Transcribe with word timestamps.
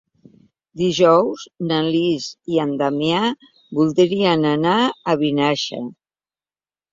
Dijous 0.81 1.43
na 1.71 1.81
Lis 1.87 2.25
i 2.53 2.57
en 2.63 2.71
Damià 2.79 3.19
voldrien 3.81 4.47
anar 4.53 4.75
a 4.83 5.17
Vinaixa. 5.21 5.85